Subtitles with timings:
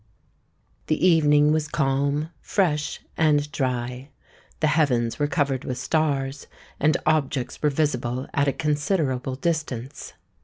[0.87, 4.09] The evening was calm, fresh, and dry:
[4.59, 6.47] the heavens were covered with stars;
[6.79, 10.13] and objects were visible at a considerable distance.